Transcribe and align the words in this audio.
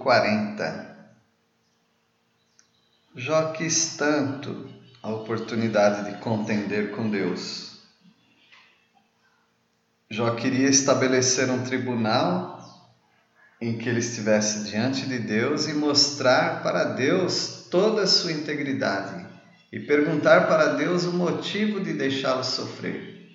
capítulo 0.00 0.04
40. 0.04 0.96
Jó 3.14 3.52
quis 3.52 3.96
tanto 3.96 4.68
a 5.02 5.10
oportunidade 5.10 6.10
de 6.10 6.18
contender 6.18 6.90
com 6.92 7.10
Deus. 7.10 7.78
Jó 10.08 10.34
queria 10.34 10.68
estabelecer 10.68 11.50
um 11.50 11.62
tribunal 11.62 12.58
em 13.60 13.76
que 13.76 13.88
ele 13.88 14.00
estivesse 14.00 14.70
diante 14.70 15.06
de 15.06 15.18
Deus 15.18 15.68
e 15.68 15.74
mostrar 15.74 16.62
para 16.62 16.84
Deus 16.84 17.66
toda 17.70 18.02
a 18.02 18.06
sua 18.06 18.32
integridade 18.32 19.26
e 19.70 19.78
perguntar 19.78 20.48
para 20.48 20.74
Deus 20.74 21.04
o 21.04 21.12
motivo 21.12 21.80
de 21.80 21.92
deixá-lo 21.92 22.42
sofrer. 22.42 23.28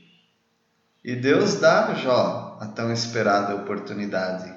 E 1.04 1.16
Deus 1.16 1.56
dá 1.56 1.88
a 1.88 1.94
Jó 1.94 2.58
a 2.60 2.66
tão 2.66 2.92
esperada 2.92 3.56
oportunidade. 3.56 4.55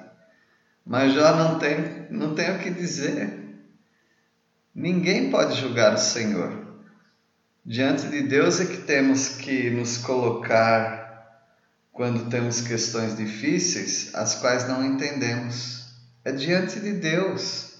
Mas 0.85 1.13
Jó 1.13 1.35
não 1.35 1.59
tem, 1.59 2.07
não 2.09 2.33
tem 2.35 2.55
o 2.55 2.59
que 2.59 2.69
dizer. 2.69 3.39
Ninguém 4.73 5.29
pode 5.29 5.59
julgar 5.59 5.93
o 5.93 5.97
Senhor. 5.97 6.67
Diante 7.65 8.07
de 8.07 8.23
Deus 8.23 8.59
é 8.59 8.65
que 8.65 8.77
temos 8.77 9.29
que 9.29 9.69
nos 9.69 9.97
colocar 9.97 10.99
quando 11.91 12.29
temos 12.29 12.61
questões 12.61 13.17
difíceis, 13.17 14.15
as 14.15 14.35
quais 14.35 14.67
não 14.67 14.85
entendemos. 14.85 15.85
É 16.23 16.31
diante 16.31 16.79
de 16.79 16.93
Deus, 16.93 17.73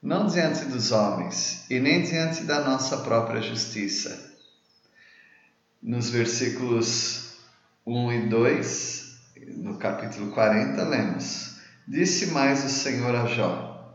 não 0.00 0.26
diante 0.26 0.64
dos 0.66 0.92
homens 0.92 1.68
e 1.68 1.80
nem 1.80 2.02
diante 2.02 2.44
da 2.44 2.60
nossa 2.60 2.98
própria 2.98 3.42
justiça. 3.42 4.32
Nos 5.82 6.08
versículos 6.08 7.32
1 7.84 8.12
e 8.12 8.28
2, 8.28 9.16
no 9.56 9.76
capítulo 9.76 10.30
40, 10.30 10.82
lemos: 10.84 11.53
Disse 11.86 12.26
mais 12.26 12.64
o 12.64 12.68
Senhor 12.68 13.14
a 13.14 13.26
Jó: 13.26 13.94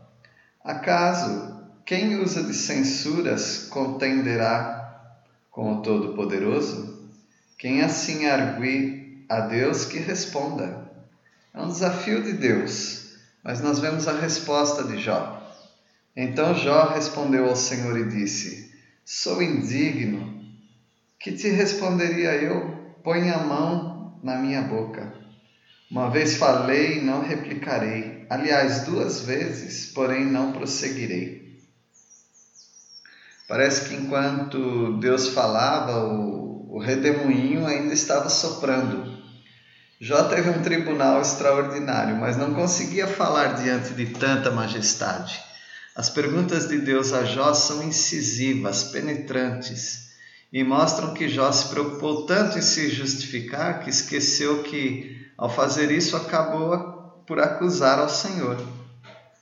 Acaso 0.64 1.58
quem 1.84 2.20
usa 2.20 2.42
de 2.44 2.54
censuras 2.54 3.66
contenderá 3.68 5.16
com 5.50 5.74
o 5.74 5.82
Todo-Poderoso? 5.82 7.10
Quem 7.58 7.82
assim 7.82 8.26
arguir 8.26 9.24
a 9.28 9.40
Deus 9.40 9.84
que 9.84 9.98
responda. 9.98 10.90
É 11.54 11.60
um 11.60 11.68
desafio 11.68 12.22
de 12.22 12.32
Deus, 12.32 13.16
mas 13.44 13.60
nós 13.60 13.78
vemos 13.78 14.08
a 14.08 14.12
resposta 14.12 14.84
de 14.84 14.98
Jó. 14.98 15.40
Então 16.16 16.54
Jó 16.54 16.88
respondeu 16.88 17.48
ao 17.48 17.56
Senhor 17.56 17.96
e 17.98 18.08
disse: 18.08 18.72
Sou 19.04 19.42
indigno. 19.42 20.40
Que 21.18 21.32
te 21.32 21.48
responderia 21.48 22.34
eu? 22.34 22.80
põe 23.02 23.30
a 23.30 23.38
mão 23.38 24.20
na 24.22 24.36
minha 24.36 24.62
boca. 24.62 25.12
Uma 25.90 26.08
vez 26.10 26.36
falei 26.36 26.98
e 26.98 27.00
não 27.00 27.22
replicarei. 27.22 28.26
Aliás, 28.30 28.84
duas 28.84 29.22
vezes, 29.22 29.86
porém 29.86 30.24
não 30.24 30.52
prosseguirei. 30.52 31.58
Parece 33.48 33.88
que 33.88 33.96
enquanto 33.96 34.98
Deus 35.00 35.28
falava, 35.28 36.04
o, 36.04 36.76
o 36.76 36.78
redemoinho 36.78 37.66
ainda 37.66 37.92
estava 37.92 38.28
soprando. 38.28 39.18
Jó 40.00 40.22
teve 40.24 40.48
um 40.50 40.62
tribunal 40.62 41.20
extraordinário, 41.20 42.16
mas 42.16 42.36
não 42.36 42.54
conseguia 42.54 43.08
falar 43.08 43.54
diante 43.60 43.92
de 43.92 44.06
tanta 44.06 44.50
majestade. 44.50 45.40
As 45.96 46.08
perguntas 46.08 46.68
de 46.68 46.78
Deus 46.78 47.12
a 47.12 47.24
Jó 47.24 47.52
são 47.52 47.82
incisivas, 47.82 48.84
penetrantes 48.84 50.10
e 50.52 50.64
mostram 50.64 51.14
que 51.14 51.28
Jó 51.28 51.50
se 51.52 51.68
preocupou 51.68 52.26
tanto 52.26 52.58
em 52.58 52.62
se 52.62 52.88
justificar 52.88 53.80
que 53.80 53.90
esqueceu 53.90 54.62
que, 54.62 55.29
ao 55.40 55.48
fazer 55.48 55.90
isso, 55.90 56.14
acabou 56.18 57.24
por 57.26 57.40
acusar 57.40 57.98
ao 57.98 58.10
Senhor. 58.10 58.60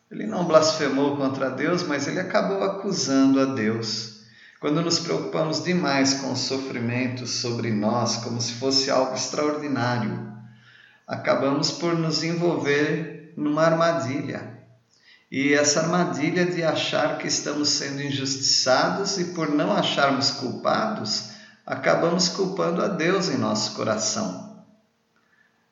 Ele 0.08 0.28
não 0.28 0.44
blasfemou 0.44 1.16
contra 1.16 1.50
Deus, 1.50 1.82
mas 1.82 2.06
ele 2.06 2.20
acabou 2.20 2.62
acusando 2.62 3.40
a 3.40 3.44
Deus. 3.44 4.20
Quando 4.60 4.80
nos 4.80 5.00
preocupamos 5.00 5.64
demais 5.64 6.14
com 6.14 6.30
os 6.30 6.38
sofrimentos 6.38 7.40
sobre 7.40 7.72
nós, 7.72 8.18
como 8.18 8.40
se 8.40 8.52
fosse 8.52 8.92
algo 8.92 9.14
extraordinário, 9.14 10.32
acabamos 11.04 11.72
por 11.72 11.98
nos 11.98 12.22
envolver 12.22 13.34
numa 13.36 13.64
armadilha 13.64 14.56
e 15.30 15.52
essa 15.52 15.80
armadilha 15.80 16.46
de 16.46 16.62
achar 16.62 17.18
que 17.18 17.26
estamos 17.26 17.70
sendo 17.70 18.00
injustiçados 18.00 19.18
e 19.18 19.24
por 19.24 19.50
não 19.50 19.76
acharmos 19.76 20.30
culpados, 20.30 21.30
acabamos 21.66 22.28
culpando 22.28 22.82
a 22.82 22.86
Deus 22.86 23.28
em 23.28 23.36
nosso 23.36 23.74
coração. 23.74 24.47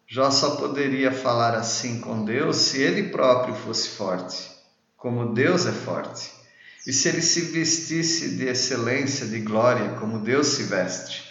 Jó 0.08 0.30
só 0.30 0.56
poderia 0.56 1.10
falar 1.10 1.56
assim 1.56 2.00
com 2.00 2.24
Deus 2.24 2.56
se 2.58 2.80
ele 2.80 3.08
próprio 3.08 3.54
fosse 3.54 3.88
forte, 3.88 4.50
como 4.96 5.34
Deus 5.34 5.66
é 5.66 5.72
forte, 5.72 6.30
e 6.86 6.92
se 6.92 7.08
ele 7.08 7.20
se 7.20 7.40
vestisse 7.40 8.36
de 8.36 8.46
excelência, 8.46 9.26
de 9.26 9.40
glória, 9.40 9.96
como 9.98 10.20
Deus 10.20 10.46
se 10.46 10.62
veste. 10.62 11.24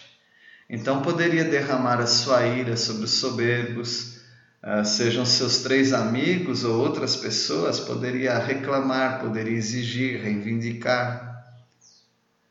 Então 0.69 1.01
poderia 1.01 1.45
derramar 1.45 2.01
a 2.01 2.07
sua 2.07 2.45
ira 2.45 2.75
sobre 2.75 3.05
os 3.05 3.11
soberbos, 3.11 4.15
ah, 4.61 4.83
sejam 4.83 5.25
seus 5.25 5.59
três 5.59 5.93
amigos 5.93 6.65
ou 6.65 6.77
outras 6.77 7.15
pessoas, 7.15 7.79
poderia 7.79 8.37
reclamar, 8.37 9.21
poderia 9.21 9.55
exigir, 9.57 10.19
reivindicar. 10.21 11.45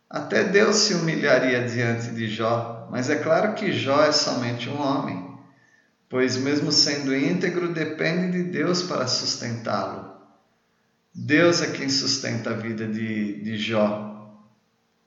Até 0.09 0.45
Deus 0.45 0.77
se 0.77 0.95
humilharia 0.95 1.69
diante 1.69 2.13
de 2.13 2.29
Jó, 2.29 2.89
mas 2.91 3.11
é 3.11 3.17
claro 3.17 3.55
que 3.55 3.73
Jó 3.73 4.05
é 4.05 4.13
somente 4.13 4.71
um 4.71 4.81
homem, 4.81 5.34
pois, 6.09 6.37
mesmo 6.37 6.71
sendo 6.71 7.15
íntegro, 7.15 7.73
depende 7.73 8.43
de 8.43 8.51
Deus 8.51 8.83
para 8.83 9.07
sustentá-lo. 9.07 10.15
Deus 11.15 11.63
é 11.63 11.71
quem 11.71 11.89
sustenta 11.89 12.51
a 12.51 12.55
vida 12.55 12.87
de, 12.87 13.43
de 13.43 13.57
Jó. 13.57 14.13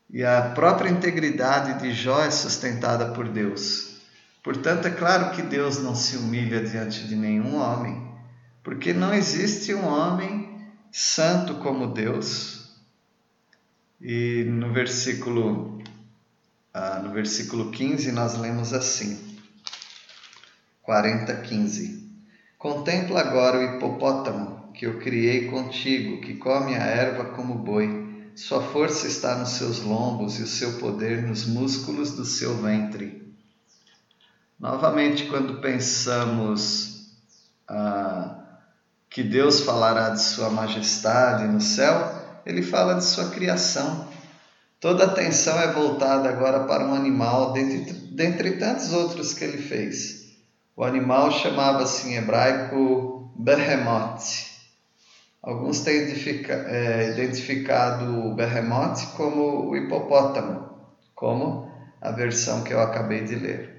E 0.10 0.24
a 0.24 0.42
própria 0.42 0.90
integridade 0.90 1.82
de 1.82 1.94
Jó 1.94 2.24
é 2.24 2.32
sustentada 2.32 3.08
por 3.12 3.28
Deus. 3.28 3.98
Portanto, 4.42 4.88
é 4.88 4.92
claro 4.92 5.36
que 5.36 5.42
Deus 5.42 5.80
não 5.80 5.94
se 5.94 6.16
humilha 6.16 6.64
diante 6.64 7.06
de 7.06 7.16
nenhum 7.16 7.58
homem, 7.58 8.10
porque 8.64 8.94
não 8.94 9.14
existe 9.14 9.74
um 9.74 9.86
homem 9.86 10.48
santo 10.90 11.56
como 11.56 11.88
Deus. 11.88 12.72
E 14.00 14.46
no 14.48 14.72
versículo, 14.72 15.84
ah, 16.74 17.02
no 17.04 17.12
versículo 17.12 17.72
15 17.72 18.12
nós 18.14 18.38
lemos 18.38 18.72
assim, 18.72 19.27
40, 20.88 21.42
15. 21.42 22.08
Contempla 22.58 23.20
agora 23.20 23.58
o 23.58 23.76
hipopótamo 23.76 24.72
que 24.74 24.86
eu 24.88 25.00
criei 25.00 25.50
contigo, 25.50 26.22
que 26.22 26.36
come 26.36 26.76
a 26.76 26.86
erva 26.86 27.26
como 27.26 27.56
boi. 27.56 28.32
Sua 28.34 28.62
força 28.62 29.06
está 29.06 29.36
nos 29.36 29.50
seus 29.50 29.82
lombos 29.82 30.40
e 30.40 30.44
o 30.44 30.48
seu 30.48 30.80
poder 30.80 31.24
nos 31.24 31.46
músculos 31.46 32.12
do 32.12 32.24
seu 32.24 32.56
ventre. 32.56 33.36
Novamente, 34.58 35.26
quando 35.26 35.60
pensamos 35.60 37.12
ah, 37.68 38.46
que 39.10 39.24
Deus 39.24 39.60
falará 39.60 40.12
de 40.12 40.22
Sua 40.22 40.50
majestade 40.50 41.50
no 41.50 41.60
céu, 41.60 42.42
Ele 42.46 42.62
fala 42.62 42.94
de 42.94 43.04
Sua 43.04 43.30
criação. 43.30 44.08
Toda 44.80 45.04
atenção 45.04 45.60
é 45.60 45.70
voltada 45.74 46.30
agora 46.30 46.64
para 46.64 46.86
um 46.86 46.94
animal, 46.94 47.52
dentre, 47.52 47.92
dentre 47.92 48.52
tantos 48.54 48.94
outros 48.94 49.34
que 49.34 49.44
Ele 49.44 49.58
fez. 49.58 50.17
O 50.78 50.84
animal 50.86 51.32
chamava-se 51.32 52.08
em 52.08 52.16
hebraico 52.18 53.30
Behemoth. 53.36 54.48
Alguns 55.42 55.82
têm 55.82 56.14
é, 56.48 57.10
identificado 57.10 58.06
o 58.06 58.36
Behemoth 58.36 59.14
como 59.16 59.70
o 59.70 59.76
hipopótamo, 59.76 60.70
como 61.16 61.68
a 62.00 62.12
versão 62.12 62.64
que 62.64 62.74
eu 62.74 62.80
acabei 62.80 63.24
de 63.24 63.36
ler 63.36 63.78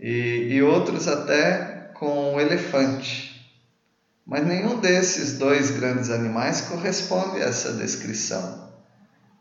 e, 0.00 0.46
e 0.48 0.62
outros 0.62 1.06
até 1.06 1.90
com 1.94 2.34
o 2.34 2.40
elefante. 2.40 3.30
Mas 4.26 4.46
nenhum 4.46 4.80
desses 4.80 5.36
dois 5.38 5.70
grandes 5.70 6.08
animais 6.08 6.62
corresponde 6.62 7.42
a 7.42 7.46
essa 7.46 7.74
descrição, 7.74 8.72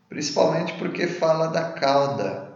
principalmente 0.09 0.73
porque 0.73 1.07
fala 1.07 1.47
da 1.47 1.71
cauda. 1.71 2.49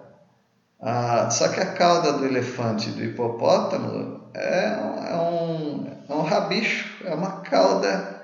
Ah, 0.85 1.29
só 1.31 1.47
que 1.47 1.61
a 1.61 1.71
cauda 1.71 2.11
do 2.11 2.25
elefante 2.25 2.89
e 2.89 2.91
do 2.91 3.05
hipopótamo 3.05 4.29
é, 4.33 4.65
é, 4.65 5.15
um, 5.15 5.87
é 6.09 6.13
um 6.13 6.21
rabicho, 6.21 7.05
é 7.05 7.15
uma 7.15 7.39
cauda 7.39 8.21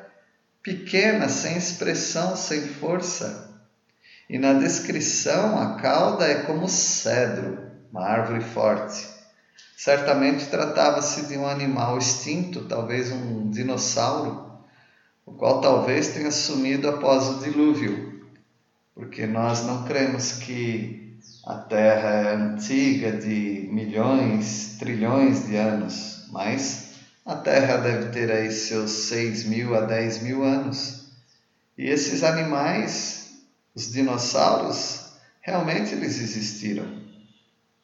pequena, 0.62 1.30
sem 1.30 1.56
expressão, 1.56 2.36
sem 2.36 2.68
força. 2.68 3.50
E 4.30 4.38
na 4.38 4.52
descrição, 4.52 5.58
a 5.58 5.76
cauda 5.76 6.26
é 6.26 6.44
como 6.44 6.68
cedro, 6.68 7.72
uma 7.90 8.06
árvore 8.06 8.42
forte. 8.42 9.08
Certamente 9.78 10.48
tratava-se 10.48 11.28
de 11.28 11.38
um 11.38 11.48
animal 11.48 11.98
extinto, 11.98 12.66
talvez 12.66 13.10
um 13.10 13.50
dinossauro, 13.50 14.52
o 15.26 15.32
qual 15.32 15.62
talvez 15.62 16.10
tenha 16.10 16.30
sumido 16.30 16.90
após 16.90 17.26
o 17.30 17.40
dilúvio, 17.40 18.22
porque 18.94 19.26
nós 19.26 19.64
não 19.66 19.86
cremos 19.86 20.34
que 20.34 21.09
a 21.46 21.56
Terra 21.56 22.10
é 22.10 22.36
antiga 22.36 23.12
de 23.14 23.68
milhões, 23.72 24.76
trilhões 24.78 25.48
de 25.48 25.56
anos, 25.56 26.28
mas 26.32 26.90
A 27.26 27.36
Terra 27.36 27.78
deve 27.78 28.10
ter 28.10 28.32
aí 28.32 28.52
seus 28.52 28.90
6 29.08 29.44
mil 29.46 29.76
a 29.76 29.82
10 29.82 30.24
mil 30.24 30.44
anos. 30.44 31.10
E 31.78 31.88
esses 31.88 32.24
animais, 32.24 33.36
os 33.76 33.92
dinossauros, 33.92 35.12
realmente 35.40 35.94
eles 35.94 36.20
existiram. 36.20 37.04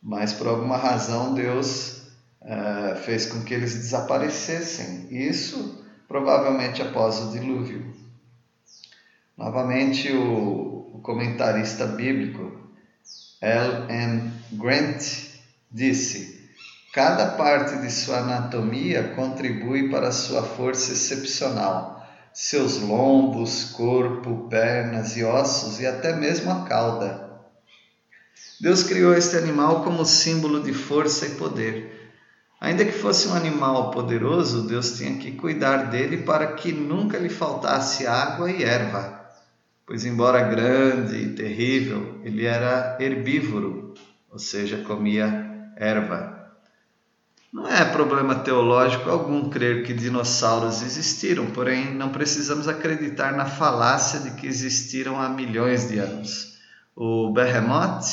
Mas 0.01 0.33
por 0.33 0.47
alguma 0.47 0.77
razão 0.77 1.35
Deus 1.35 2.01
uh, 2.41 2.95
fez 3.03 3.27
com 3.27 3.43
que 3.43 3.53
eles 3.53 3.75
desaparecessem. 3.75 5.07
Isso 5.11 5.85
provavelmente 6.07 6.81
após 6.81 7.19
o 7.19 7.31
dilúvio. 7.31 7.93
Novamente, 9.37 10.11
o, 10.11 10.89
o 10.93 10.99
comentarista 11.03 11.85
bíblico 11.85 12.64
L. 13.45 13.85
M. 13.89 14.31
Grant 14.53 15.03
disse: 15.71 16.49
Cada 16.91 17.27
parte 17.27 17.77
de 17.77 17.91
sua 17.91 18.17
anatomia 18.17 19.13
contribui 19.15 19.87
para 19.91 20.11
sua 20.11 20.41
força 20.41 20.93
excepcional. 20.93 22.03
Seus 22.33 22.79
lombos, 22.79 23.65
corpo, 23.65 24.47
pernas 24.49 25.15
e 25.15 25.23
ossos 25.23 25.79
e 25.79 25.85
até 25.85 26.15
mesmo 26.15 26.51
a 26.51 26.65
cauda. 26.65 27.29
Deus 28.59 28.81
criou 28.81 29.13
este 29.13 29.37
animal 29.37 29.83
como 29.83 30.03
símbolo 30.05 30.63
de 30.63 30.73
força 30.73 31.27
e 31.27 31.35
poder. 31.35 32.11
Ainda 32.59 32.83
que 32.83 32.93
fosse 32.93 33.27
um 33.27 33.35
animal 33.35 33.91
poderoso, 33.91 34.67
Deus 34.67 34.97
tinha 34.97 35.19
que 35.19 35.33
cuidar 35.33 35.91
dele 35.91 36.23
para 36.23 36.53
que 36.53 36.71
nunca 36.71 37.19
lhe 37.19 37.29
faltasse 37.29 38.07
água 38.07 38.49
e 38.49 38.63
erva 38.63 39.14
pois, 39.85 40.05
embora 40.05 40.41
grande 40.49 41.15
e 41.17 41.33
terrível, 41.33 42.19
ele 42.23 42.45
era 42.45 42.97
herbívoro, 42.99 43.93
ou 44.31 44.39
seja, 44.39 44.77
comia 44.83 45.71
erva. 45.77 46.35
Não 47.53 47.67
é 47.67 47.85
problema 47.85 48.35
teológico 48.35 49.09
algum 49.09 49.49
crer 49.49 49.85
que 49.85 49.93
dinossauros 49.93 50.81
existiram, 50.81 51.51
porém 51.51 51.93
não 51.93 52.09
precisamos 52.09 52.67
acreditar 52.67 53.31
na 53.31 53.45
falácia 53.45 54.19
de 54.19 54.31
que 54.31 54.45
existiram 54.45 55.21
há 55.21 55.29
milhões 55.29 55.87
de 55.87 55.97
anos. 55.99 56.57
O 56.93 57.31
Behemoth 57.31 58.03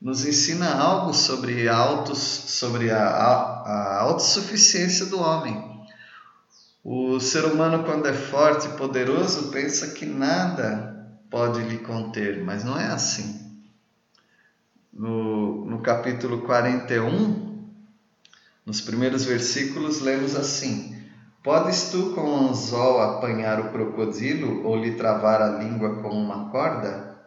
nos 0.00 0.24
ensina 0.24 0.74
algo 0.74 1.12
sobre, 1.12 1.68
autos, 1.68 2.18
sobre 2.18 2.90
a, 2.90 3.06
a, 3.06 3.32
a 3.66 4.00
autossuficiência 4.02 5.06
do 5.06 5.20
homem. 5.20 5.73
O 6.86 7.18
ser 7.18 7.46
humano, 7.46 7.82
quando 7.82 8.06
é 8.06 8.12
forte 8.12 8.66
e 8.68 8.72
poderoso, 8.72 9.50
pensa 9.50 9.92
que 9.92 10.04
nada 10.04 11.16
pode 11.30 11.62
lhe 11.62 11.78
conter, 11.78 12.44
mas 12.44 12.62
não 12.62 12.78
é 12.78 12.88
assim. 12.88 13.40
No, 14.92 15.64
no 15.64 15.80
capítulo 15.80 16.42
41, 16.42 17.64
nos 18.66 18.82
primeiros 18.82 19.24
versículos, 19.24 20.02
lemos 20.02 20.36
assim: 20.36 20.94
Podes 21.42 21.88
tu 21.88 22.10
com 22.10 22.20
um 22.20 22.48
anzol 22.50 23.00
apanhar 23.00 23.60
o 23.60 23.72
crocodilo 23.72 24.62
ou 24.66 24.76
lhe 24.76 24.92
travar 24.92 25.40
a 25.40 25.58
língua 25.58 26.02
com 26.02 26.10
uma 26.10 26.50
corda? 26.50 27.18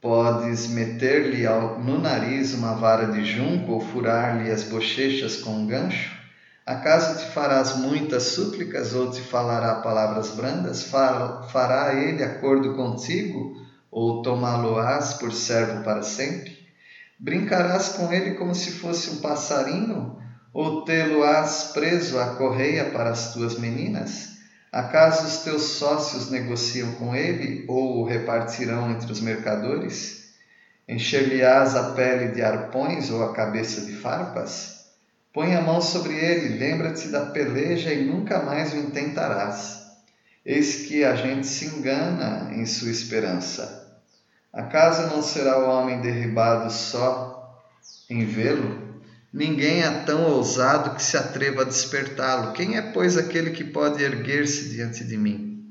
Podes 0.00 0.66
meter-lhe 0.66 1.44
no 1.84 2.00
nariz 2.00 2.52
uma 2.52 2.74
vara 2.74 3.12
de 3.12 3.24
junco 3.24 3.74
ou 3.74 3.80
furar-lhe 3.80 4.50
as 4.50 4.64
bochechas 4.64 5.36
com 5.36 5.52
um 5.52 5.66
gancho? 5.68 6.23
Acaso 6.66 7.18
te 7.18 7.30
farás 7.30 7.76
muitas 7.76 8.22
súplicas 8.22 8.94
ou 8.94 9.10
te 9.10 9.20
falará 9.20 9.82
palavras 9.82 10.30
brandas? 10.30 10.82
Fará 10.84 11.92
ele 12.02 12.22
acordo 12.22 12.74
contigo 12.74 13.52
ou 13.90 14.22
tomá-lo-ás 14.22 15.12
por 15.12 15.30
servo 15.30 15.82
para 15.84 16.02
sempre? 16.02 16.52
Brincarás 17.18 17.90
com 17.90 18.10
ele 18.10 18.32
como 18.32 18.54
se 18.54 18.70
fosse 18.70 19.10
um 19.10 19.20
passarinho 19.20 20.16
ou 20.54 20.86
tê-lo-ás 20.86 21.64
preso 21.74 22.18
à 22.18 22.34
correia 22.34 22.90
para 22.90 23.10
as 23.10 23.30
tuas 23.34 23.58
meninas? 23.58 24.28
Acaso 24.72 25.26
os 25.26 25.44
teus 25.44 25.62
sócios 25.76 26.30
negociam 26.30 26.94
com 26.94 27.14
ele 27.14 27.66
ou 27.68 28.00
o 28.00 28.06
repartirão 28.06 28.90
entre 28.90 29.12
os 29.12 29.20
mercadores? 29.20 30.16
Encher-lhe-ás 30.88 31.76
a 31.76 31.92
pele 31.92 32.32
de 32.32 32.40
arpões 32.40 33.10
ou 33.10 33.22
a 33.22 33.34
cabeça 33.34 33.82
de 33.82 33.92
farpas? 33.92 34.73
Põe 35.34 35.56
a 35.56 35.60
mão 35.60 35.80
sobre 35.80 36.14
ele, 36.14 36.56
lembra-te 36.58 37.08
da 37.08 37.26
peleja 37.26 37.92
e 37.92 38.04
nunca 38.04 38.40
mais 38.44 38.72
o 38.72 38.76
intentarás. 38.76 39.82
Eis 40.46 40.86
que 40.86 41.02
a 41.02 41.16
gente 41.16 41.44
se 41.44 41.66
engana 41.66 42.54
em 42.54 42.64
sua 42.64 42.92
esperança. 42.92 43.98
Acaso 44.52 45.08
não 45.08 45.20
será 45.20 45.58
o 45.58 45.68
homem 45.68 46.00
derribado 46.00 46.72
só 46.72 47.60
em 48.08 48.24
vê-lo? 48.24 49.02
Ninguém 49.32 49.82
é 49.82 49.90
tão 50.04 50.22
ousado 50.22 50.94
que 50.94 51.02
se 51.02 51.16
atreva 51.16 51.62
a 51.62 51.64
despertá-lo. 51.64 52.52
Quem 52.52 52.76
é, 52.76 52.82
pois, 52.92 53.16
aquele 53.16 53.50
que 53.50 53.64
pode 53.64 54.00
erguer-se 54.04 54.68
diante 54.68 55.02
de 55.02 55.16
mim? 55.16 55.68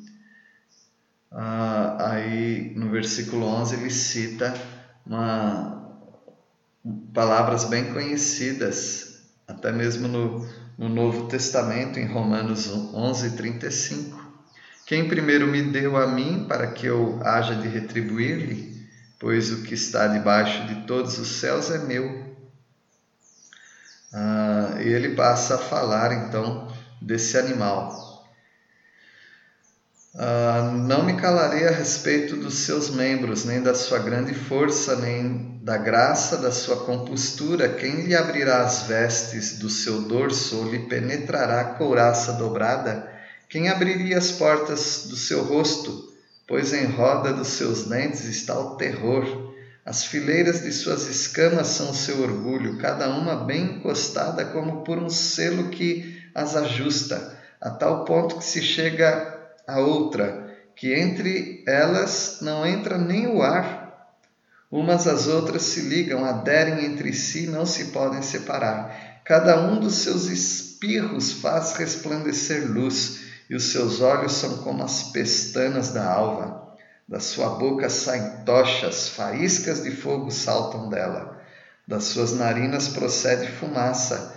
Ah, 1.31 2.09
aí, 2.11 2.73
no 2.75 2.89
versículo 2.89 3.45
11, 3.45 3.75
ele 3.75 3.89
cita 3.89 4.53
uma, 5.05 5.97
palavras 7.13 7.63
bem 7.63 7.93
conhecidas 7.93 9.02
até 9.47 9.71
mesmo 9.71 10.07
no, 10.07 10.47
no 10.77 10.89
Novo 10.89 11.27
Testamento, 11.27 11.99
em 11.99 12.05
Romanos 12.05 12.67
11, 12.67 13.35
35. 13.35 14.23
Quem 14.85 15.07
primeiro 15.07 15.47
me 15.47 15.61
deu 15.61 15.97
a 15.97 16.07
mim 16.07 16.45
para 16.47 16.67
que 16.67 16.85
eu 16.85 17.19
haja 17.23 17.55
de 17.55 17.67
retribuir-lhe, 17.67 18.87
pois 19.19 19.51
o 19.51 19.63
que 19.63 19.73
está 19.73 20.07
debaixo 20.07 20.65
de 20.67 20.85
todos 20.85 21.17
os 21.17 21.39
céus 21.39 21.71
é 21.71 21.79
meu. 21.79 22.35
Ah, 24.13 24.77
e 24.79 24.87
ele 24.87 25.15
passa 25.15 25.55
a 25.55 25.57
falar 25.57 26.13
então 26.13 26.71
desse 27.01 27.37
animal. 27.37 28.12
Uh, 30.15 30.71
não 30.71 31.03
me 31.03 31.13
calarei 31.13 31.67
a 31.67 31.71
respeito 31.71 32.35
dos 32.35 32.59
seus 32.59 32.91
membros, 32.91 33.45
nem 33.45 33.63
da 33.63 33.73
sua 33.73 33.97
grande 33.97 34.31
força, 34.35 34.95
nem 34.95 35.59
da 35.63 35.75
graça 35.75 36.37
da 36.37 36.51
sua 36.51 36.85
compostura. 36.85 37.67
Quem 37.67 38.03
lhe 38.03 38.15
abrirá 38.15 38.61
as 38.61 38.83
vestes 38.83 39.57
do 39.57 39.71
seu 39.71 40.03
dorso 40.03 40.57
ou 40.57 40.69
lhe 40.69 40.87
penetrará 40.87 41.61
a 41.61 41.73
couraça 41.73 42.33
dobrada? 42.33 43.11
Quem 43.49 43.69
abriria 43.69 44.19
as 44.19 44.31
portas 44.31 45.07
do 45.09 45.15
seu 45.15 45.43
rosto? 45.43 46.13
Pois 46.47 46.73
em 46.73 46.85
roda 46.85 47.33
dos 47.33 47.47
seus 47.47 47.85
dentes 47.85 48.25
está 48.25 48.59
o 48.59 48.75
terror. 48.75 49.51
As 49.83 50.05
fileiras 50.05 50.61
de 50.61 50.71
suas 50.71 51.07
escamas 51.07 51.67
são 51.67 51.89
o 51.89 51.95
seu 51.95 52.21
orgulho, 52.21 52.77
cada 52.77 53.09
uma 53.09 53.35
bem 53.35 53.77
encostada 53.77 54.45
como 54.45 54.83
por 54.83 54.99
um 54.99 55.09
selo 55.09 55.69
que 55.69 56.21
as 56.35 56.55
ajusta, 56.55 57.35
a 57.59 57.71
tal 57.71 58.05
ponto 58.05 58.37
que 58.37 58.45
se 58.45 58.61
chega 58.61 59.32
a 59.67 59.79
outra, 59.79 60.55
que 60.75 60.93
entre 60.93 61.63
elas 61.67 62.39
não 62.41 62.65
entra 62.65 62.97
nem 62.97 63.27
o 63.27 63.41
ar. 63.41 63.83
Umas 64.69 65.07
às 65.07 65.27
outras 65.27 65.61
se 65.63 65.81
ligam, 65.81 66.25
aderem 66.25 66.85
entre 66.85 67.13
si, 67.13 67.47
não 67.47 67.65
se 67.65 67.85
podem 67.85 68.21
separar. 68.21 69.21
Cada 69.23 69.61
um 69.61 69.79
dos 69.79 69.95
seus 69.95 70.25
espirros 70.25 71.31
faz 71.31 71.75
resplandecer 71.75 72.69
luz, 72.69 73.21
e 73.49 73.55
os 73.55 73.71
seus 73.71 74.01
olhos 74.01 74.33
são 74.33 74.57
como 74.57 74.83
as 74.83 75.03
pestanas 75.11 75.91
da 75.91 76.05
alva. 76.11 76.75
Da 77.07 77.19
sua 77.19 77.49
boca 77.49 77.89
saem 77.89 78.43
tochas, 78.45 79.09
faíscas 79.09 79.83
de 79.83 79.91
fogo 79.91 80.31
saltam 80.31 80.89
dela. 80.89 81.41
Das 81.87 82.05
suas 82.05 82.33
narinas 82.33 82.87
procede 82.87 83.51
fumaça, 83.51 84.35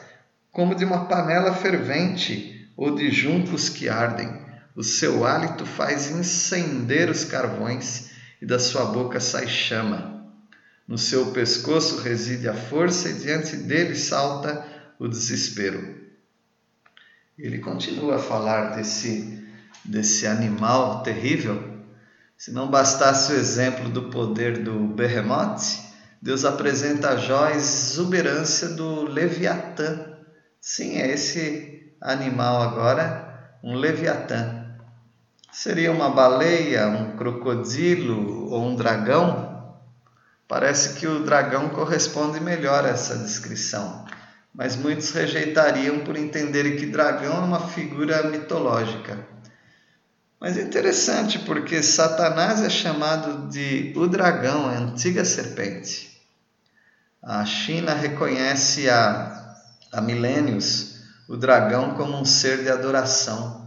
como 0.53 0.75
de 0.75 0.85
uma 0.85 1.07
panela 1.07 1.55
fervente 1.55 2.71
ou 2.77 2.95
de 2.95 3.11
juncos 3.11 3.69
que 3.69 3.89
ardem. 3.89 4.46
O 4.77 4.83
seu 4.83 5.25
hálito 5.25 5.65
faz 5.65 6.11
incender 6.11 7.09
os 7.09 7.25
carvões 7.25 8.11
e 8.43 8.45
da 8.45 8.59
sua 8.59 8.85
boca 8.85 9.19
sai 9.19 9.49
chama. 9.49 10.31
No 10.87 10.99
seu 10.99 11.33
pescoço 11.33 12.03
reside 12.03 12.47
a 12.47 12.53
força 12.53 13.09
e 13.09 13.15
diante 13.15 13.57
dele 13.57 13.95
salta 13.95 14.67
o 14.99 15.09
desespero. 15.09 15.97
Ele 17.39 17.59
continua 17.59 18.17
a 18.17 18.19
falar 18.19 18.77
desse, 18.77 19.43
desse 19.83 20.27
animal 20.27 21.03
terrível. 21.03 21.83
Se 22.37 22.53
não 22.53 22.69
bastasse 22.71 23.33
o 23.33 23.37
exemplo 23.37 23.89
do 23.89 24.11
poder 24.11 24.63
do 24.63 24.89
Behemoth, 24.89 25.87
Deus 26.21 26.45
apresenta 26.45 27.11
a 27.11 27.17
Jó 27.17 27.47
a 27.47 27.53
exuberância 27.53 28.69
do 28.69 29.05
Leviatã. 29.05 30.19
Sim, 30.61 30.99
é 30.99 31.11
esse 31.11 31.95
animal 31.99 32.61
agora, 32.61 33.59
um 33.65 33.75
Leviatã. 33.75 34.56
Seria 35.59 35.91
uma 35.91 36.11
baleia, 36.11 36.87
um 36.87 37.17
crocodilo 37.17 38.51
ou 38.51 38.63
um 38.63 38.77
dragão? 38.77 39.75
Parece 40.47 41.01
que 41.01 41.07
o 41.07 41.25
dragão 41.25 41.71
corresponde 41.71 42.39
melhor 42.41 42.85
a 42.85 42.91
essa 42.91 43.17
descrição, 43.17 44.05
mas 44.55 44.77
muitos 44.77 45.13
rejeitariam 45.13 46.01
por 46.01 46.15
entenderem 46.15 46.77
que 46.77 46.85
dragão 46.85 47.39
é 47.39 47.41
uma 47.41 47.69
figura 47.69 48.25
mitológica. 48.25 49.19
Mas 50.39 50.59
é 50.59 50.61
interessante 50.61 51.39
porque 51.39 51.83
Satanás 51.83 52.61
é 52.61 52.69
chamado 52.69 53.49
de 53.49 53.95
o 53.97 54.07
dragão, 54.07 54.69
a 54.69 54.73
antiga 54.73 55.25
serpente. 55.25 56.21
A 57.23 57.47
China 57.47 57.95
reconhece 57.95 58.91
há, 58.91 59.57
há 59.91 60.03
milênios 60.03 60.97
o 61.27 61.35
dragão 61.35 61.95
como 61.95 62.15
um 62.15 62.27
ser 62.27 62.63
de 62.63 62.69
adoração. 62.69 63.66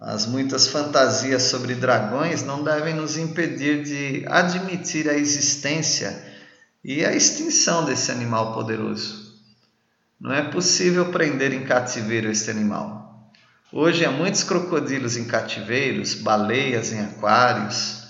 As 0.00 0.26
muitas 0.26 0.68
fantasias 0.68 1.42
sobre 1.44 1.74
dragões 1.74 2.44
não 2.44 2.62
devem 2.62 2.94
nos 2.94 3.16
impedir 3.16 3.82
de 3.82 4.24
admitir 4.28 5.08
a 5.08 5.14
existência 5.14 6.24
e 6.84 7.04
a 7.04 7.12
extinção 7.12 7.84
desse 7.84 8.12
animal 8.12 8.54
poderoso. 8.54 9.36
Não 10.20 10.32
é 10.32 10.42
possível 10.42 11.10
prender 11.10 11.52
em 11.52 11.64
cativeiro 11.64 12.30
este 12.30 12.48
animal. 12.48 13.32
Hoje 13.72 14.04
há 14.04 14.10
muitos 14.10 14.44
crocodilos 14.44 15.16
em 15.16 15.24
cativeiros, 15.24 16.14
baleias 16.14 16.92
em 16.92 17.00
aquários, 17.00 18.04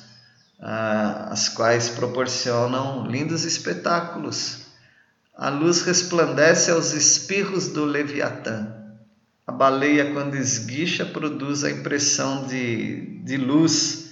ah, 0.61 1.29
as 1.31 1.49
quais 1.49 1.89
proporcionam 1.89 3.07
lindos 3.07 3.45
espetáculos. 3.45 4.67
A 5.35 5.49
luz 5.49 5.83
resplandece 5.83 6.71
aos 6.71 6.93
espirros 6.93 7.69
do 7.69 7.85
Leviatã. 7.85 8.75
A 9.49 9.53
baleia, 9.53 10.13
quando 10.13 10.37
esguicha, 10.37 11.07
produz 11.07 11.65
a 11.65 11.71
impressão 11.71 12.47
de, 12.47 13.19
de 13.25 13.39
luz 13.39 14.11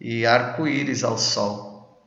e 0.00 0.24
arco-íris 0.24 1.02
ao 1.02 1.18
sol. 1.18 2.00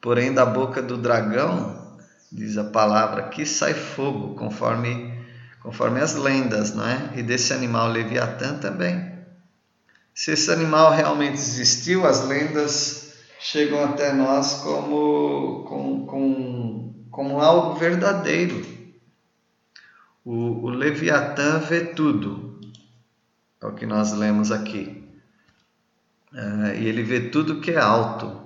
Porém, 0.00 0.34
da 0.34 0.44
boca 0.44 0.82
do 0.82 0.98
dragão, 0.98 1.96
diz 2.32 2.58
a 2.58 2.64
palavra, 2.64 3.28
que 3.28 3.46
sai 3.46 3.72
fogo, 3.72 4.34
conforme, 4.34 5.16
conforme 5.62 6.00
as 6.00 6.16
lendas, 6.16 6.74
não 6.74 6.84
é? 6.84 7.12
E 7.14 7.22
desse 7.22 7.52
animal 7.52 7.86
Leviatã 7.86 8.58
também. 8.58 9.12
Se 10.12 10.32
esse 10.32 10.50
animal 10.50 10.90
realmente 10.90 11.34
existiu, 11.34 12.04
as 12.04 12.26
lendas 12.26 13.12
chegam 13.38 13.84
até 13.84 14.12
nós 14.12 14.54
como 14.54 15.64
com, 15.68 16.04
com, 16.04 16.94
como 17.12 17.40
algo 17.40 17.78
verdadeiro. 17.78 18.81
O, 20.24 20.66
o 20.66 20.70
Leviatã 20.70 21.58
vê 21.58 21.80
tudo, 21.80 22.60
é 23.60 23.66
o 23.66 23.72
que 23.72 23.84
nós 23.84 24.12
lemos 24.12 24.52
aqui. 24.52 25.02
É, 26.34 26.78
e 26.78 26.86
ele 26.86 27.02
vê 27.02 27.20
tudo 27.28 27.60
que 27.60 27.72
é 27.72 27.78
alto. 27.78 28.40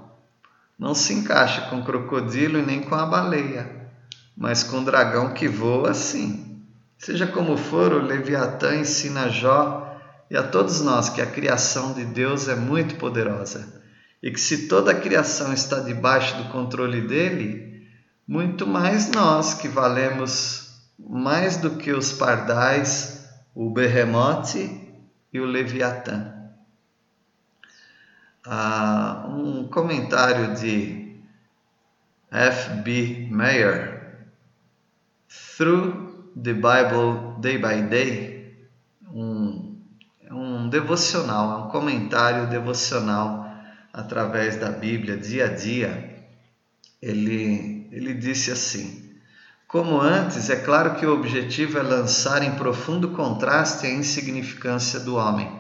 Não 0.78 0.94
se 0.94 1.12
encaixa 1.12 1.62
com 1.68 1.80
o 1.80 1.84
crocodilo 1.84 2.58
e 2.58 2.62
nem 2.64 2.82
com 2.82 2.94
a 2.94 3.06
baleia, 3.06 3.90
mas 4.36 4.62
com 4.62 4.80
o 4.80 4.84
dragão 4.84 5.32
que 5.32 5.48
voa 5.48 5.94
sim. 5.94 6.62
Seja 6.98 7.26
como 7.26 7.56
for, 7.56 7.92
o 7.92 8.02
Leviatã 8.02 8.74
ensina 8.74 9.28
Jó 9.28 9.86
e 10.30 10.36
a 10.36 10.42
todos 10.42 10.80
nós 10.80 11.10
que 11.10 11.20
a 11.20 11.26
criação 11.26 11.92
de 11.92 12.04
Deus 12.04 12.48
é 12.48 12.56
muito 12.56 12.96
poderosa 12.96 13.82
e 14.22 14.30
que 14.30 14.40
se 14.40 14.66
toda 14.66 14.90
a 14.90 15.00
criação 15.00 15.52
está 15.52 15.78
debaixo 15.80 16.36
do 16.36 16.48
controle 16.48 17.02
dele, 17.02 17.86
muito 18.26 18.66
mais 18.66 19.10
nós 19.10 19.54
que 19.54 19.68
valemos 19.68 20.65
mais 20.98 21.56
do 21.56 21.76
que 21.76 21.92
os 21.92 22.12
pardais, 22.12 23.28
o 23.54 23.70
berremote 23.70 24.80
e 25.32 25.40
o 25.40 25.44
leviatã. 25.44 26.32
Ah, 28.44 29.26
um 29.28 29.68
comentário 29.68 30.54
de 30.54 31.16
F.B. 32.30 33.28
Meyer, 33.30 34.26
Through 35.28 36.32
the 36.40 36.52
Bible 36.52 37.40
Day 37.40 37.58
by 37.58 37.88
Day, 37.88 38.68
um, 39.10 39.80
um 40.30 40.68
devocional, 40.68 41.52
é 41.60 41.64
um 41.64 41.68
comentário 41.70 42.48
devocional 42.48 43.46
através 43.92 44.56
da 44.56 44.70
Bíblia, 44.70 45.16
dia 45.16 45.46
a 45.46 45.54
dia, 45.54 46.24
ele, 47.00 47.88
ele 47.90 48.14
disse 48.14 48.50
assim: 48.50 49.05
Como 49.76 50.00
antes, 50.00 50.48
é 50.48 50.56
claro 50.56 50.94
que 50.94 51.04
o 51.04 51.12
objetivo 51.12 51.76
é 51.76 51.82
lançar 51.82 52.42
em 52.42 52.52
profundo 52.52 53.10
contraste 53.10 53.86
a 53.86 53.90
insignificância 53.90 54.98
do 54.98 55.16
homem. 55.16 55.54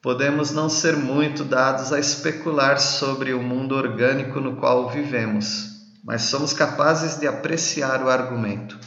Podemos 0.00 0.52
não 0.52 0.68
ser 0.68 0.96
muito 0.96 1.42
dados 1.42 1.92
a 1.92 1.98
especular 1.98 2.78
sobre 2.78 3.34
o 3.34 3.42
mundo 3.42 3.74
orgânico 3.74 4.40
no 4.40 4.54
qual 4.54 4.88
vivemos, 4.88 5.80
mas 6.04 6.22
somos 6.22 6.52
capazes 6.52 7.16
de 7.16 7.26
apreciar 7.26 8.04
o 8.04 8.08
argumento. 8.08 8.78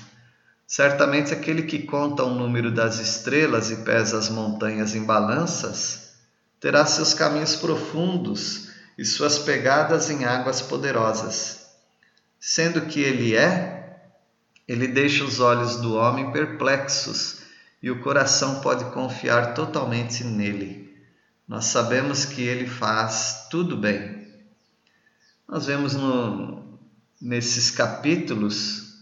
Certamente 0.66 1.34
aquele 1.34 1.64
que 1.64 1.80
conta 1.80 2.24
o 2.24 2.34
número 2.34 2.72
das 2.72 3.00
estrelas 3.00 3.70
e 3.70 3.84
pesa 3.84 4.18
as 4.18 4.30
montanhas 4.30 4.96
em 4.96 5.04
balanças 5.04 6.14
terá 6.58 6.86
seus 6.86 7.14
caminhos 7.14 7.58
profundos 7.58 8.70
e 8.98 9.04
suas 9.04 9.40
pegadas 9.40 10.10
em 10.10 10.24
águas 10.24 10.62
poderosas. 10.62 11.66
Sendo 12.40 12.84
que 12.84 13.02
ele 13.02 13.36
é, 13.36 13.81
ele 14.72 14.88
deixa 14.88 15.26
os 15.26 15.42
olhos 15.42 15.82
do 15.82 15.96
homem 15.96 16.32
perplexos 16.32 17.42
e 17.84 17.92
o 17.92 18.00
coração 18.00 18.62
pode 18.62 18.86
confiar 18.86 19.54
totalmente 19.54 20.24
nele. 20.24 20.98
Nós 21.46 21.66
sabemos 21.66 22.24
que 22.24 22.42
ele 22.42 22.66
faz 22.66 23.48
tudo 23.52 23.76
bem. 23.76 24.26
Nós 25.46 25.66
vemos 25.66 25.94
no, 25.94 26.80
nesses 27.22 27.70
capítulos 27.70 28.94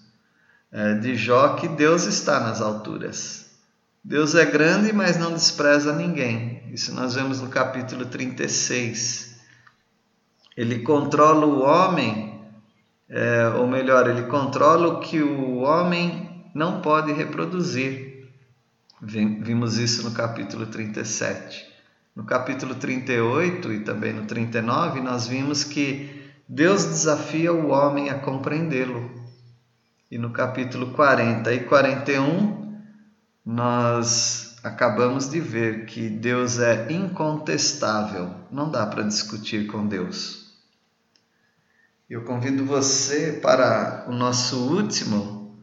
é, 0.72 0.96
de 0.96 1.16
Jó 1.16 1.50
que 1.50 1.68
Deus 1.68 2.06
está 2.06 2.40
nas 2.40 2.62
alturas. 2.62 3.52
Deus 4.04 4.34
é 4.34 4.46
grande, 4.46 4.92
mas 4.92 5.20
não 5.20 5.36
despreza 5.36 5.94
ninguém. 5.94 6.64
Isso 6.74 6.96
nós 6.96 7.14
vemos 7.14 7.42
no 7.42 7.50
capítulo 7.50 8.08
36. 8.08 9.36
Ele 10.58 10.80
controla 10.80 11.46
o 11.46 11.62
homem, 11.62 12.39
é, 13.10 13.48
ou 13.58 13.66
melhor, 13.66 14.08
ele 14.08 14.24
controla 14.28 14.88
o 14.88 15.00
que 15.00 15.22
o 15.22 15.62
homem 15.62 16.30
não 16.54 16.80
pode 16.80 17.12
reproduzir. 17.12 18.30
Vimos 19.02 19.78
isso 19.78 20.04
no 20.04 20.12
capítulo 20.12 20.68
37. 20.68 21.68
No 22.16 22.24
capítulo 22.24 22.76
38 22.76 23.74
e 23.74 23.80
também 23.80 24.14
no 24.14 24.26
39, 24.26 25.02
nós 25.02 25.28
vimos 25.28 25.64
que 25.64 26.32
Deus 26.48 26.86
desafia 26.86 27.54
o 27.54 27.70
homem 27.70 28.10
a 28.10 28.20
compreendê-lo. 28.20 29.10
E 30.12 30.18
no 30.18 30.32
capítulo 30.32 30.92
40 30.92 31.54
e 31.54 31.62
41, 31.62 32.78
nós 33.46 34.56
acabamos 34.64 35.30
de 35.30 35.40
ver 35.40 35.86
que 35.86 36.10
Deus 36.10 36.60
é 36.60 36.92
incontestável, 36.92 38.36
não 38.52 38.70
dá 38.70 38.86
para 38.86 39.04
discutir 39.04 39.68
com 39.68 39.88
Deus. 39.88 40.39
Eu 42.10 42.24
convido 42.24 42.66
você 42.66 43.40
para 43.40 44.06
o 44.08 44.12
nosso 44.12 44.58
último 44.74 45.56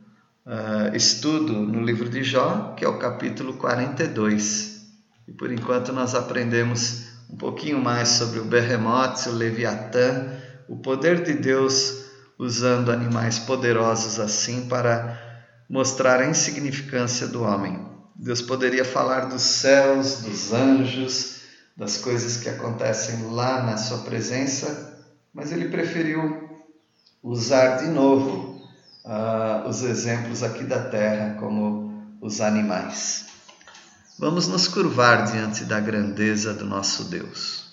uh, 0.47 0.95
estudo 0.95 1.53
no 1.55 1.83
livro 1.83 2.09
de 2.09 2.23
Jó, 2.23 2.73
que 2.77 2.85
é 2.85 2.89
o 2.89 3.01
capítulo 3.01 3.55
42. 3.55 4.81
E 5.27 5.33
por 5.33 5.51
enquanto 5.51 5.93
nós 5.93 6.15
aprendemos 6.15 7.07
um 7.29 7.37
pouquinho 7.37 7.81
mais 7.83 8.11
sobre 8.11 8.39
o 8.39 8.45
Berremote, 8.45 9.29
o 9.29 9.33
Leviatã, 9.33 10.39
o 10.69 10.77
poder 10.77 11.25
de 11.25 11.33
Deus 11.33 12.05
usando 12.39 12.93
animais 12.93 13.41
poderosos 13.41 14.21
assim 14.21 14.69
para 14.69 15.21
mostrar 15.69 16.21
a 16.21 16.29
insignificância 16.29 17.27
do 17.27 17.43
homem. 17.43 17.85
Deus 18.15 18.41
poderia 18.41 18.85
falar 18.85 19.23
dos 19.23 19.43
céus, 19.43 20.19
dos 20.19 20.53
anjos, 20.53 21.41
das 21.77 21.97
coisas 21.97 22.37
que 22.37 22.49
acontecem 22.49 23.33
lá 23.33 23.65
na 23.65 23.77
sua 23.77 23.99
presença, 23.99 24.96
mas 25.37 25.53
ele 25.53 25.69
preferiu 25.69 26.49
usar 27.23 27.77
de 27.77 27.89
novo 27.89 28.59
uh, 29.05 29.69
os 29.69 29.83
exemplos 29.83 30.43
aqui 30.43 30.65
da 30.65 30.83
terra, 30.83 31.35
como 31.39 32.17
os 32.23 32.41
animais. 32.41 33.27
Vamos 34.19 34.49
nos 34.49 34.67
curvar 34.67 35.31
diante 35.31 35.65
da 35.65 35.79
grandeza 35.79 36.55
do 36.55 36.65
nosso 36.65 37.05
Deus. 37.05 37.66